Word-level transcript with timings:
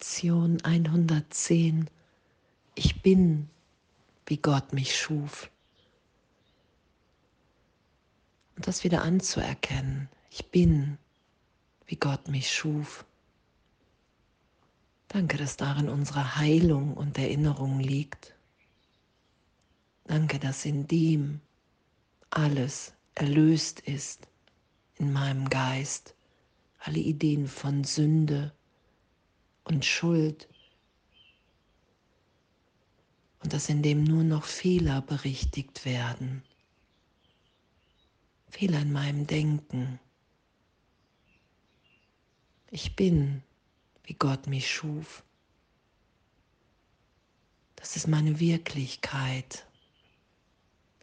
Lektion 0.00 0.58
110. 0.62 1.90
Ich 2.74 3.02
bin, 3.02 3.50
wie 4.24 4.38
Gott 4.38 4.72
mich 4.72 4.98
schuf. 4.98 5.50
Und 8.56 8.66
das 8.66 8.82
wieder 8.82 9.02
anzuerkennen. 9.02 10.08
Ich 10.30 10.46
bin, 10.46 10.96
wie 11.84 11.96
Gott 11.96 12.28
mich 12.28 12.50
schuf. 12.50 13.04
Danke, 15.08 15.36
dass 15.36 15.58
darin 15.58 15.90
unsere 15.90 16.36
Heilung 16.36 16.94
und 16.94 17.18
Erinnerung 17.18 17.78
liegt. 17.78 18.34
Danke, 20.04 20.38
dass 20.38 20.64
in 20.64 20.86
dem 20.86 21.42
alles 22.30 22.94
erlöst 23.14 23.80
ist 23.80 24.28
in 24.94 25.12
meinem 25.12 25.50
Geist. 25.50 26.14
Alle 26.78 27.00
Ideen 27.00 27.46
von 27.46 27.84
Sünde 27.84 28.54
und 29.70 29.84
Schuld. 29.84 30.48
Und 33.42 33.52
dass 33.52 33.68
in 33.68 33.82
dem 33.82 34.04
nur 34.04 34.24
noch 34.24 34.44
Fehler 34.44 35.00
berichtigt 35.00 35.84
werden. 35.84 36.42
Fehler 38.50 38.80
in 38.80 38.92
meinem 38.92 39.26
Denken. 39.26 39.98
Ich 42.70 42.96
bin, 42.96 43.42
wie 44.04 44.14
Gott 44.14 44.46
mich 44.46 44.70
schuf. 44.70 45.24
Das 47.76 47.96
ist 47.96 48.08
meine 48.08 48.40
Wirklichkeit. 48.40 49.66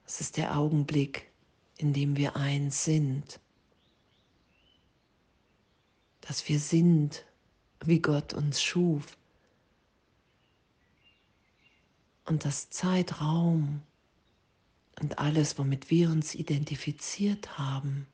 Das 0.04 0.22
ist 0.22 0.38
der 0.38 0.56
Augenblick, 0.58 1.32
in 1.78 1.94
dem 1.94 2.16
wir 2.16 2.36
eins 2.36 2.84
sind. 2.84 3.40
Dass 6.22 6.48
wir 6.48 6.60
sind, 6.60 7.26
wie 7.86 8.00
Gott 8.00 8.34
uns 8.34 8.62
schuf. 8.62 9.18
Und 12.26 12.44
dass 12.46 12.70
Zeitraum 12.70 13.82
und 15.00 15.20
alles, 15.20 15.58
womit 15.58 15.90
wir 15.90 16.10
uns 16.10 16.36
identifiziert 16.36 17.58
haben, 17.58 18.08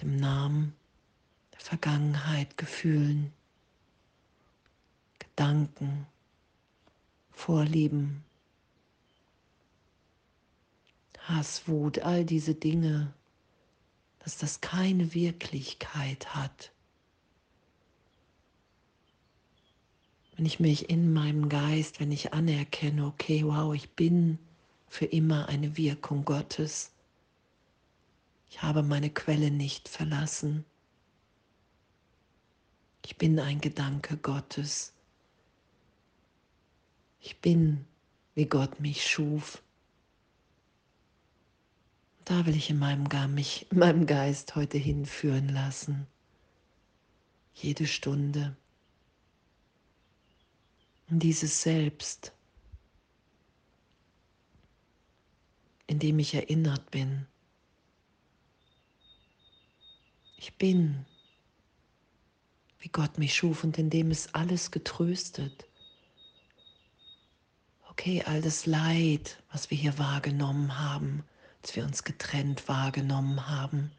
dem 0.00 0.16
Namen, 0.16 0.74
der 1.52 1.60
Vergangenheit, 1.60 2.56
Gefühlen, 2.56 3.32
Gedanken, 5.18 6.06
Vorlieben, 7.30 8.24
Hass, 11.28 11.68
Wut, 11.68 12.00
all 12.00 12.24
diese 12.24 12.54
Dinge, 12.54 13.12
dass 14.20 14.38
das 14.38 14.60
keine 14.60 15.14
Wirklichkeit 15.14 16.34
hat. 16.34 16.72
Wenn 20.36 20.46
ich 20.46 20.60
mich 20.60 20.88
in 20.88 21.12
meinem 21.12 21.48
Geist, 21.48 22.00
wenn 22.00 22.10
ich 22.10 22.32
anerkenne, 22.32 23.06
okay, 23.06 23.44
wow, 23.44 23.74
ich 23.74 23.90
bin 23.90 24.38
für 24.88 25.04
immer 25.06 25.48
eine 25.48 25.76
Wirkung 25.76 26.24
Gottes. 26.24 26.90
Ich 28.50 28.62
habe 28.62 28.82
meine 28.82 29.10
Quelle 29.10 29.50
nicht 29.50 29.88
verlassen. 29.88 30.64
Ich 33.04 33.16
bin 33.16 33.38
ein 33.40 33.60
Gedanke 33.60 34.16
Gottes. 34.16 34.92
Ich 37.20 37.40
bin, 37.40 37.86
wie 38.34 38.46
Gott 38.46 38.80
mich 38.80 39.06
schuf. 39.06 39.62
Da 42.24 42.46
will 42.46 42.56
ich 42.56 42.70
in 42.70 42.78
meinem, 42.78 43.06
mich, 43.34 43.66
in 43.70 43.78
meinem 43.78 44.06
Geist 44.06 44.54
heute 44.54 44.78
hinführen 44.78 45.48
lassen. 45.48 46.06
Jede 47.54 47.86
Stunde. 47.86 48.56
Dieses 51.18 51.62
Selbst, 51.62 52.32
in 55.86 55.98
dem 55.98 56.18
ich 56.18 56.34
erinnert 56.34 56.90
bin. 56.90 57.26
Ich 60.38 60.56
bin, 60.56 61.04
wie 62.78 62.88
Gott 62.88 63.18
mich 63.18 63.34
schuf 63.34 63.62
und 63.62 63.76
in 63.78 63.90
dem 63.90 64.10
ist 64.10 64.34
alles 64.34 64.70
getröstet. 64.70 65.66
Okay, 67.90 68.22
all 68.24 68.40
das 68.40 68.64
Leid, 68.64 69.42
was 69.52 69.70
wir 69.70 69.76
hier 69.76 69.98
wahrgenommen 69.98 70.78
haben, 70.78 71.24
als 71.60 71.76
wir 71.76 71.84
uns 71.84 72.04
getrennt 72.04 72.68
wahrgenommen 72.68 73.48
haben, 73.48 73.92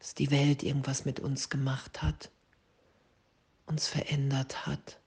dass 0.00 0.14
die 0.14 0.32
Welt 0.32 0.64
irgendwas 0.64 1.04
mit 1.04 1.20
uns 1.20 1.48
gemacht 1.48 2.02
hat, 2.02 2.32
uns 3.66 3.86
verändert 3.86 4.66
hat, 4.66 4.98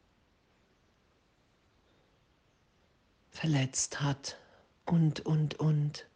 verletzt 3.36 4.02
hat 4.02 4.38
und, 4.86 5.20
und, 5.26 5.56
und. 5.56 6.08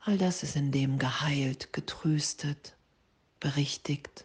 All 0.00 0.16
das 0.16 0.42
ist 0.42 0.56
in 0.56 0.72
dem 0.72 0.98
geheilt, 0.98 1.72
getröstet, 1.72 2.76
berichtigt, 3.40 4.24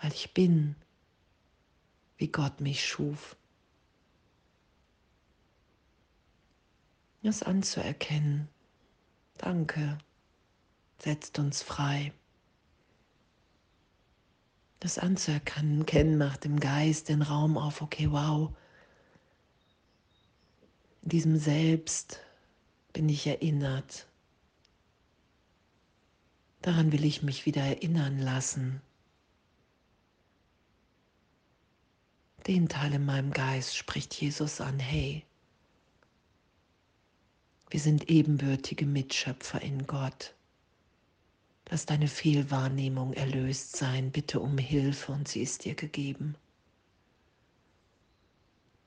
weil 0.00 0.12
ich 0.12 0.32
bin, 0.32 0.76
wie 2.16 2.28
Gott 2.28 2.60
mich 2.60 2.86
schuf. 2.86 3.36
das 7.22 7.42
anzuerkennen. 7.42 8.48
Danke, 9.36 9.98
setzt 10.98 11.38
uns 11.38 11.62
frei. 11.62 12.12
Das 14.80 14.98
anzuerkennen, 14.98 15.86
kennen 15.86 16.18
macht 16.18 16.44
im 16.44 16.60
Geist 16.60 17.08
den 17.08 17.22
Raum 17.22 17.58
auf, 17.58 17.82
okay, 17.82 18.10
wow, 18.10 18.50
in 21.02 21.08
diesem 21.08 21.36
Selbst 21.38 22.20
bin 22.92 23.08
ich 23.08 23.26
erinnert. 23.26 24.06
Daran 26.62 26.92
will 26.92 27.04
ich 27.04 27.22
mich 27.22 27.46
wieder 27.46 27.62
erinnern 27.62 28.18
lassen. 28.18 28.80
Den 32.46 32.68
Teil 32.68 32.94
in 32.94 33.04
meinem 33.04 33.32
Geist 33.32 33.76
spricht 33.76 34.14
Jesus 34.14 34.60
an, 34.60 34.78
hey, 34.78 35.24
wir 37.70 37.80
sind 37.80 38.08
ebenbürtige 38.08 38.86
Mitschöpfer 38.86 39.60
in 39.60 39.86
Gott. 39.86 40.34
Lass 41.70 41.84
deine 41.84 42.08
Fehlwahrnehmung 42.08 43.12
erlöst 43.12 43.76
sein. 43.76 44.10
Bitte 44.10 44.40
um 44.40 44.56
Hilfe 44.56 45.12
und 45.12 45.28
sie 45.28 45.42
ist 45.42 45.64
dir 45.64 45.74
gegeben. 45.74 46.34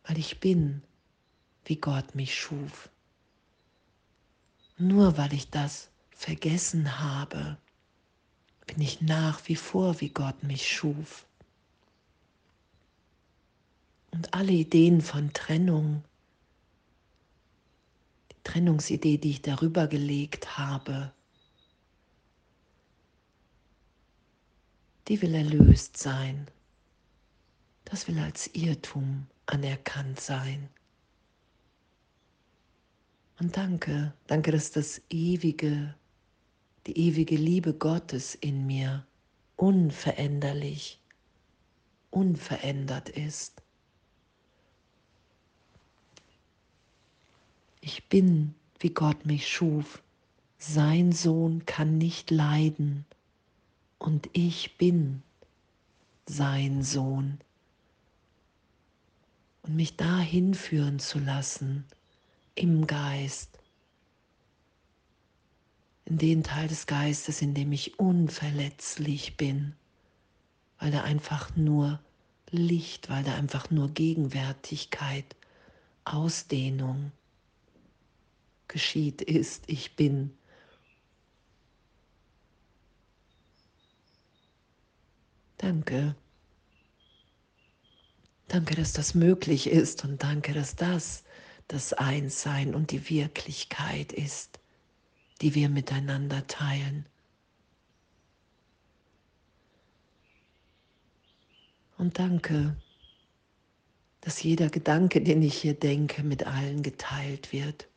Weil 0.03 0.17
ich 0.17 0.39
bin, 0.39 0.81
wie 1.65 1.75
Gott 1.75 2.15
mich 2.15 2.39
schuf. 2.39 2.89
Nur 4.77 5.17
weil 5.17 5.31
ich 5.33 5.51
das 5.51 5.89
vergessen 6.09 6.99
habe, 6.99 7.57
bin 8.65 8.81
ich 8.81 9.01
nach 9.01 9.47
wie 9.47 9.55
vor, 9.55 10.01
wie 10.01 10.09
Gott 10.09 10.41
mich 10.41 10.67
schuf. 10.67 11.27
Und 14.09 14.33
alle 14.33 14.53
Ideen 14.53 15.01
von 15.01 15.33
Trennung, 15.33 16.03
Trennungsidee, 18.43 19.19
die 19.19 19.29
ich 19.29 19.41
darüber 19.43 19.87
gelegt 19.87 20.57
habe, 20.57 21.13
die 25.07 25.21
will 25.21 25.33
erlöst 25.35 25.97
sein. 25.97 26.47
Das 27.85 28.07
will 28.07 28.19
als 28.19 28.47
Irrtum 28.53 29.27
anerkannt 29.45 30.19
sein. 30.19 30.69
Und 33.39 33.57
danke, 33.57 34.13
danke, 34.27 34.51
dass 34.51 34.71
das 34.71 35.01
ewige, 35.09 35.95
die 36.85 36.97
ewige 36.97 37.35
Liebe 37.35 37.73
Gottes 37.73 38.35
in 38.35 38.67
mir 38.67 39.05
unveränderlich, 39.55 40.99
unverändert 42.11 43.09
ist. 43.09 43.61
Ich 47.81 48.07
bin, 48.09 48.53
wie 48.79 48.91
Gott 48.91 49.25
mich 49.25 49.47
schuf. 49.47 50.03
Sein 50.59 51.11
Sohn 51.11 51.65
kann 51.65 51.97
nicht 51.97 52.29
leiden 52.29 53.05
und 54.01 54.29
ich 54.33 54.77
bin 54.77 55.21
sein 56.25 56.83
Sohn. 56.83 57.39
Und 59.61 59.75
mich 59.75 59.95
dahin 59.95 60.55
führen 60.55 60.97
zu 60.97 61.19
lassen 61.19 61.85
im 62.55 62.87
Geist, 62.87 63.59
in 66.05 66.17
den 66.17 66.43
Teil 66.43 66.67
des 66.67 66.87
Geistes, 66.87 67.43
in 67.43 67.53
dem 67.53 67.71
ich 67.71 67.99
unverletzlich 67.99 69.37
bin, 69.37 69.75
weil 70.79 70.89
da 70.89 71.03
einfach 71.03 71.55
nur 71.55 71.99
Licht, 72.49 73.07
weil 73.07 73.23
da 73.23 73.35
einfach 73.35 73.69
nur 73.69 73.89
Gegenwärtigkeit, 73.89 75.35
Ausdehnung, 76.05 77.11
geschieht, 78.67 79.21
ist, 79.21 79.65
ich 79.67 79.95
bin. 79.95 80.33
Danke. 85.61 86.15
Danke, 88.47 88.75
dass 88.75 88.93
das 88.93 89.13
möglich 89.13 89.67
ist 89.67 90.03
und 90.03 90.23
danke, 90.23 90.53
dass 90.53 90.75
das 90.75 91.23
das 91.67 91.93
Einssein 91.93 92.73
und 92.73 92.89
die 92.89 93.09
Wirklichkeit 93.11 94.11
ist, 94.11 94.59
die 95.39 95.53
wir 95.53 95.69
miteinander 95.69 96.47
teilen. 96.47 97.05
Und 101.99 102.17
danke, 102.17 102.75
dass 104.21 104.41
jeder 104.41 104.69
Gedanke, 104.69 105.21
den 105.21 105.43
ich 105.43 105.59
hier 105.59 105.75
denke, 105.75 106.23
mit 106.23 106.47
allen 106.47 106.81
geteilt 106.81 107.53
wird. 107.53 107.87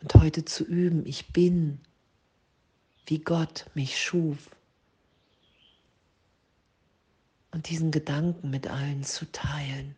Und 0.00 0.12
heute 0.14 0.44
zu 0.44 0.64
üben, 0.64 1.06
ich 1.06 1.32
bin, 1.32 1.80
wie 3.06 3.20
Gott 3.20 3.70
mich 3.74 4.02
schuf. 4.02 4.50
Und 7.58 7.68
diesen 7.70 7.90
Gedanken 7.90 8.50
mit 8.50 8.68
allen 8.68 9.02
zu 9.02 9.24
teilen 9.32 9.96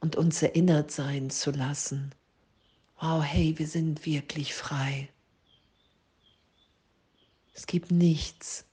und 0.00 0.16
uns 0.16 0.40
erinnert 0.40 0.90
sein 0.90 1.28
zu 1.28 1.50
lassen. 1.50 2.14
Wow, 2.98 3.22
hey, 3.22 3.58
wir 3.58 3.66
sind 3.66 4.06
wirklich 4.06 4.54
frei. 4.54 5.10
Es 7.52 7.66
gibt 7.66 7.90
nichts, 7.90 8.64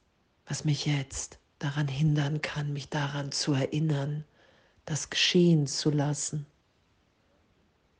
was 0.45 0.63
mich 0.63 0.85
jetzt 0.85 1.39
daran 1.57 1.89
hindern 1.89 2.41
kann, 2.41 2.71
mich 2.71 2.87
daran 2.87 3.33
zu 3.33 3.51
erinnern, 3.51 4.23
das 4.85 5.09
geschehen 5.09 5.67
zu 5.67 5.89
lassen, 5.89 6.45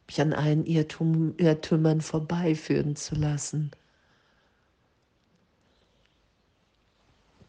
mich 0.07 0.21
an 0.21 0.31
allen 0.31 0.66
Irrtum, 0.66 1.33
Irrtümern 1.38 2.00
vorbeiführen 2.00 2.95
zu 2.95 3.16
lassen. 3.16 3.71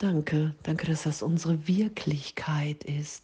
Danke, 0.00 0.55
danke, 0.62 0.87
dass 0.87 1.02
das 1.02 1.20
unsere 1.20 1.69
Wirklichkeit 1.69 2.85
ist. 2.85 3.23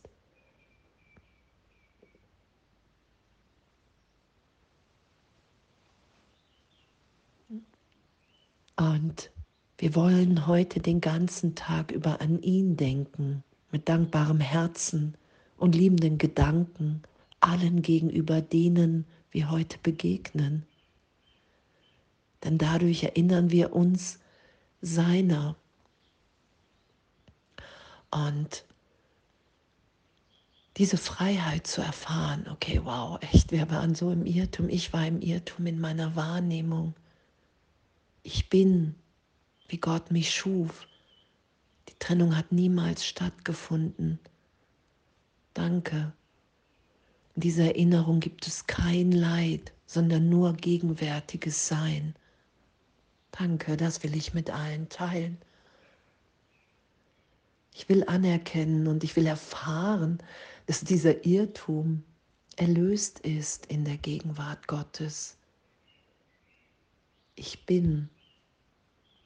Und 8.76 9.32
wir 9.78 9.94
wollen 9.94 10.46
heute 10.46 10.80
den 10.80 11.00
ganzen 11.00 11.54
Tag 11.54 11.92
über 11.92 12.20
an 12.20 12.42
ihn 12.42 12.76
denken, 12.76 13.42
mit 13.70 13.88
dankbarem 13.88 14.40
Herzen 14.40 15.16
und 15.56 15.74
liebenden 15.74 16.18
Gedanken 16.18 17.00
allen 17.40 17.80
gegenüber 17.80 18.42
denen 18.42 19.06
wir 19.30 19.50
heute 19.50 19.78
begegnen. 19.78 20.66
Denn 22.44 22.58
dadurch 22.58 23.02
erinnern 23.02 23.50
wir 23.50 23.74
uns 23.74 24.20
seiner. 24.82 25.56
Und 28.10 28.64
diese 30.76 30.98
Freiheit 30.98 31.66
zu 31.66 31.80
erfahren, 31.80 32.46
okay, 32.50 32.80
wow, 32.84 33.18
echt, 33.22 33.50
wir 33.50 33.70
waren 33.70 33.94
so 33.94 34.10
im 34.10 34.26
Irrtum, 34.26 34.68
ich 34.68 34.92
war 34.92 35.06
im 35.06 35.20
Irrtum 35.20 35.66
in 35.66 35.80
meiner 35.80 36.16
Wahrnehmung. 36.16 36.94
Ich 38.22 38.48
bin 38.48 38.94
wie 39.68 39.78
Gott 39.78 40.10
mich 40.10 40.34
schuf. 40.34 40.86
Die 41.88 41.98
Trennung 41.98 42.36
hat 42.36 42.52
niemals 42.52 43.04
stattgefunden. 43.04 44.18
Danke. 45.54 46.12
In 47.34 47.40
dieser 47.40 47.64
Erinnerung 47.64 48.20
gibt 48.20 48.46
es 48.46 48.66
kein 48.66 49.12
Leid, 49.12 49.72
sondern 49.86 50.28
nur 50.28 50.54
gegenwärtiges 50.54 51.68
Sein. 51.68 52.14
Danke, 53.32 53.76
das 53.76 54.02
will 54.02 54.16
ich 54.16 54.34
mit 54.34 54.50
allen 54.50 54.88
teilen. 54.88 55.38
Ich 57.78 57.90
will 57.90 58.04
anerkennen 58.04 58.86
und 58.86 59.04
ich 59.04 59.16
will 59.16 59.26
erfahren, 59.26 60.16
dass 60.64 60.80
dieser 60.80 61.26
Irrtum 61.26 62.04
erlöst 62.56 63.18
ist 63.18 63.66
in 63.66 63.84
der 63.84 63.98
Gegenwart 63.98 64.66
Gottes. 64.66 65.36
Ich 67.34 67.66
bin 67.66 68.08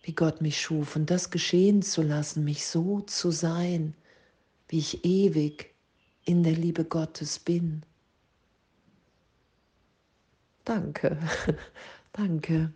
wie 0.02 0.14
Gott 0.14 0.40
mich 0.40 0.60
schuf 0.60 0.96
und 0.96 1.10
das 1.10 1.30
geschehen 1.30 1.80
zu 1.80 2.02
lassen, 2.02 2.42
mich 2.42 2.66
so 2.66 3.02
zu 3.02 3.30
sein, 3.30 3.94
wie 4.66 4.78
ich 4.78 5.04
ewig 5.04 5.72
in 6.24 6.42
der 6.42 6.54
Liebe 6.54 6.84
Gottes 6.84 7.38
bin. 7.38 7.84
Danke, 10.64 11.16
danke, 12.12 12.72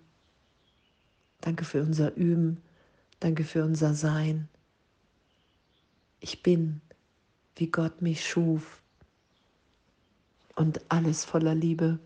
danke 1.40 1.64
für 1.64 1.82
unser 1.82 2.14
Üben, 2.14 2.62
danke 3.18 3.42
für 3.42 3.64
unser 3.64 3.94
Sein. 3.94 4.48
Ich 6.26 6.42
bin, 6.42 6.80
wie 7.56 7.66
Gott 7.66 8.00
mich 8.00 8.26
schuf 8.26 8.80
und 10.56 10.80
alles 10.88 11.26
voller 11.26 11.54
Liebe. 11.54 11.98